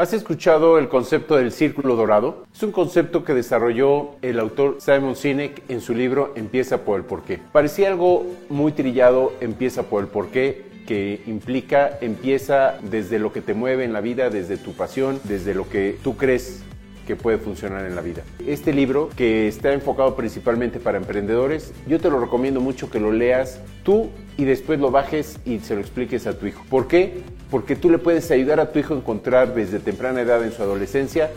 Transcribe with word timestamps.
¿Has 0.00 0.12
escuchado 0.12 0.78
el 0.78 0.88
concepto 0.88 1.34
del 1.34 1.50
círculo 1.50 1.96
dorado? 1.96 2.46
Es 2.54 2.62
un 2.62 2.70
concepto 2.70 3.24
que 3.24 3.34
desarrolló 3.34 4.10
el 4.22 4.38
autor 4.38 4.76
Simon 4.78 5.16
Sinek 5.16 5.68
en 5.68 5.80
su 5.80 5.92
libro 5.92 6.32
Empieza 6.36 6.84
por 6.84 7.00
el 7.00 7.04
porqué. 7.04 7.40
Parecía 7.50 7.88
algo 7.88 8.24
muy 8.48 8.70
trillado, 8.70 9.32
empieza 9.40 9.82
por 9.82 10.04
el 10.04 10.08
porqué, 10.08 10.66
que 10.86 11.20
implica 11.26 11.98
empieza 12.00 12.78
desde 12.80 13.18
lo 13.18 13.32
que 13.32 13.40
te 13.40 13.54
mueve 13.54 13.82
en 13.82 13.92
la 13.92 14.00
vida, 14.00 14.30
desde 14.30 14.56
tu 14.56 14.72
pasión, 14.72 15.18
desde 15.24 15.52
lo 15.52 15.68
que 15.68 15.98
tú 16.04 16.16
crees 16.16 16.62
que 17.04 17.16
puede 17.16 17.38
funcionar 17.38 17.84
en 17.84 17.96
la 17.96 18.00
vida. 18.00 18.22
Este 18.46 18.72
libro, 18.72 19.08
que 19.16 19.48
está 19.48 19.72
enfocado 19.72 20.14
principalmente 20.14 20.78
para 20.78 20.98
emprendedores, 20.98 21.74
yo 21.88 21.98
te 21.98 22.08
lo 22.08 22.20
recomiendo 22.20 22.60
mucho 22.60 22.88
que 22.88 23.00
lo 23.00 23.10
leas 23.10 23.60
tú 23.82 24.10
y 24.36 24.44
después 24.44 24.78
lo 24.78 24.92
bajes 24.92 25.40
y 25.44 25.58
se 25.58 25.74
lo 25.74 25.80
expliques 25.80 26.28
a 26.28 26.38
tu 26.38 26.46
hijo. 26.46 26.62
¿Por 26.70 26.86
qué? 26.86 27.24
Porque 27.50 27.76
tú 27.76 27.90
le 27.90 27.98
puedes 27.98 28.30
ayudar 28.30 28.60
a 28.60 28.72
tu 28.72 28.78
hijo 28.78 28.94
a 28.94 28.98
encontrar 28.98 29.54
desde 29.54 29.78
temprana 29.78 30.20
edad 30.20 30.44
en 30.44 30.52
su 30.52 30.62
adolescencia 30.62 31.30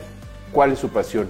cuál 0.52 0.74
es 0.74 0.80
su 0.80 0.90
pasión, 0.90 1.28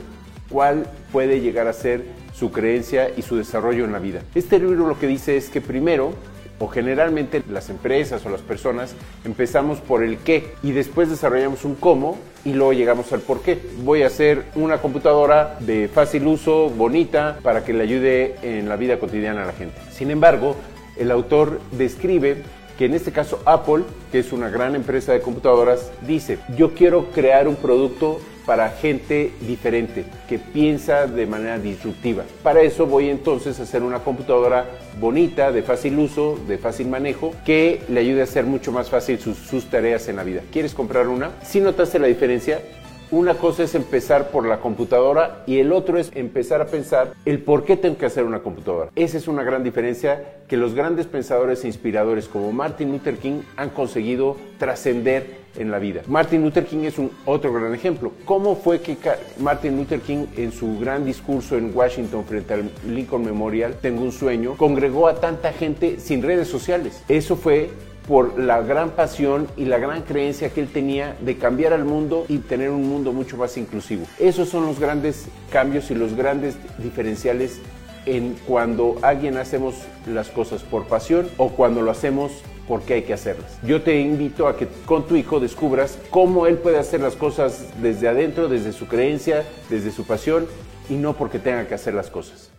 cuál 0.49 0.85
puede 1.11 1.41
llegar 1.41 1.67
a 1.67 1.73
ser 1.73 2.03
su 2.33 2.51
creencia 2.51 3.11
y 3.15 3.21
su 3.21 3.35
desarrollo 3.35 3.85
en 3.85 3.91
la 3.91 3.99
vida. 3.99 4.21
Este 4.33 4.57
libro 4.59 4.87
lo 4.87 4.97
que 4.97 5.07
dice 5.07 5.37
es 5.37 5.49
que 5.49 5.61
primero 5.61 6.13
o 6.61 6.67
generalmente 6.67 7.41
las 7.49 7.69
empresas 7.69 8.25
o 8.25 8.29
las 8.29 8.41
personas 8.41 8.95
empezamos 9.25 9.79
por 9.79 10.03
el 10.03 10.17
qué 10.17 10.53
y 10.61 10.71
después 10.71 11.09
desarrollamos 11.09 11.65
un 11.65 11.75
cómo 11.75 12.19
y 12.45 12.53
luego 12.53 12.73
llegamos 12.73 13.11
al 13.13 13.21
por 13.21 13.41
qué. 13.41 13.59
Voy 13.83 14.03
a 14.03 14.07
hacer 14.07 14.43
una 14.55 14.77
computadora 14.77 15.57
de 15.59 15.87
fácil 15.87 16.27
uso, 16.27 16.69
bonita, 16.69 17.39
para 17.41 17.63
que 17.63 17.73
le 17.73 17.83
ayude 17.83 18.35
en 18.43 18.69
la 18.69 18.75
vida 18.75 18.99
cotidiana 18.99 19.43
a 19.43 19.47
la 19.47 19.53
gente. 19.53 19.75
Sin 19.91 20.11
embargo, 20.11 20.55
el 20.97 21.09
autor 21.09 21.59
describe 21.71 22.43
que 22.81 22.85
en 22.85 22.95
este 22.95 23.11
caso 23.11 23.39
Apple, 23.45 23.83
que 24.11 24.17
es 24.17 24.33
una 24.33 24.49
gran 24.49 24.73
empresa 24.73 25.13
de 25.13 25.21
computadoras, 25.21 25.91
dice, 26.07 26.39
yo 26.57 26.73
quiero 26.73 27.11
crear 27.11 27.47
un 27.47 27.55
producto 27.55 28.19
para 28.43 28.71
gente 28.71 29.31
diferente, 29.41 30.03
que 30.27 30.39
piensa 30.39 31.05
de 31.05 31.27
manera 31.27 31.59
disruptiva. 31.59 32.23
Para 32.41 32.63
eso 32.63 32.87
voy 32.87 33.09
entonces 33.09 33.59
a 33.59 33.63
hacer 33.63 33.83
una 33.83 33.99
computadora 33.99 34.65
bonita, 34.99 35.51
de 35.51 35.61
fácil 35.61 35.99
uso, 35.99 36.39
de 36.47 36.57
fácil 36.57 36.87
manejo, 36.87 37.35
que 37.45 37.83
le 37.87 37.99
ayude 37.99 38.21
a 38.21 38.23
hacer 38.23 38.45
mucho 38.45 38.71
más 38.71 38.89
fácil 38.89 39.19
sus, 39.19 39.37
sus 39.37 39.65
tareas 39.65 40.07
en 40.07 40.15
la 40.15 40.23
vida. 40.23 40.41
¿Quieres 40.51 40.73
comprar 40.73 41.07
una? 41.07 41.33
Si 41.43 41.59
notaste 41.59 41.99
la 41.99 42.07
diferencia, 42.07 42.63
una 43.11 43.33
cosa 43.35 43.63
es 43.63 43.75
empezar 43.75 44.31
por 44.31 44.45
la 44.45 44.59
computadora 44.59 45.43
y 45.45 45.59
el 45.59 45.73
otro 45.73 45.97
es 45.97 46.11
empezar 46.15 46.61
a 46.61 46.67
pensar 46.67 47.13
el 47.25 47.39
por 47.39 47.65
qué 47.65 47.75
tengo 47.75 47.97
que 47.97 48.05
hacer 48.05 48.23
una 48.23 48.39
computadora. 48.39 48.89
Esa 48.95 49.17
es 49.17 49.27
una 49.27 49.43
gran 49.43 49.63
diferencia 49.63 50.39
que 50.47 50.55
los 50.57 50.73
grandes 50.73 51.07
pensadores 51.07 51.63
e 51.63 51.67
inspiradores 51.67 52.27
como 52.27 52.51
Martin 52.53 52.91
Luther 52.91 53.17
King 53.17 53.41
han 53.57 53.69
conseguido 53.69 54.37
trascender 54.57 55.41
en 55.57 55.71
la 55.71 55.79
vida. 55.79 56.01
Martin 56.07 56.41
Luther 56.41 56.65
King 56.65 56.85
es 56.85 56.95
otro 57.25 57.53
gran 57.53 57.73
ejemplo. 57.73 58.13
¿Cómo 58.23 58.55
fue 58.55 58.79
que 58.79 58.97
Martin 59.39 59.77
Luther 59.77 59.99
King 59.99 60.27
en 60.37 60.53
su 60.53 60.79
gran 60.79 61.03
discurso 61.03 61.57
en 61.57 61.75
Washington 61.75 62.23
frente 62.25 62.53
al 62.53 62.71
Lincoln 62.87 63.25
Memorial, 63.25 63.75
Tengo 63.81 64.03
un 64.03 64.11
sueño, 64.11 64.55
congregó 64.55 65.07
a 65.07 65.15
tanta 65.15 65.51
gente 65.51 65.99
sin 65.99 66.21
redes 66.21 66.47
sociales? 66.47 67.03
Eso 67.09 67.35
fue 67.35 67.69
por 68.07 68.39
la 68.39 68.61
gran 68.61 68.91
pasión 68.91 69.47
y 69.57 69.65
la 69.65 69.77
gran 69.77 70.01
creencia 70.01 70.49
que 70.49 70.61
él 70.61 70.67
tenía 70.67 71.15
de 71.21 71.37
cambiar 71.37 71.73
al 71.73 71.85
mundo 71.85 72.25
y 72.27 72.39
tener 72.39 72.69
un 72.69 72.87
mundo 72.87 73.13
mucho 73.13 73.37
más 73.37 73.57
inclusivo. 73.57 74.05
Esos 74.19 74.49
son 74.49 74.65
los 74.65 74.79
grandes 74.79 75.27
cambios 75.51 75.91
y 75.91 75.95
los 75.95 76.15
grandes 76.15 76.55
diferenciales 76.79 77.59
en 78.05 78.35
cuando 78.47 78.97
alguien 79.01 79.37
hacemos 79.37 79.75
las 80.07 80.29
cosas 80.29 80.63
por 80.63 80.85
pasión 80.85 81.27
o 81.37 81.49
cuando 81.49 81.81
lo 81.81 81.91
hacemos 81.91 82.31
porque 82.67 82.95
hay 82.95 83.01
que 83.03 83.13
hacerlas. 83.13 83.59
Yo 83.63 83.81
te 83.81 83.99
invito 83.99 84.47
a 84.47 84.55
que 84.55 84.67
con 84.85 85.07
tu 85.07 85.15
hijo 85.15 85.39
descubras 85.39 85.97
cómo 86.09 86.47
él 86.47 86.57
puede 86.57 86.79
hacer 86.79 87.01
las 87.01 87.15
cosas 87.15 87.65
desde 87.81 88.07
adentro, 88.07 88.47
desde 88.47 88.71
su 88.71 88.87
creencia, 88.87 89.43
desde 89.69 89.91
su 89.91 90.05
pasión 90.05 90.47
y 90.89 90.95
no 90.95 91.13
porque 91.13 91.39
tenga 91.39 91.67
que 91.67 91.75
hacer 91.75 91.93
las 91.93 92.09
cosas. 92.09 92.49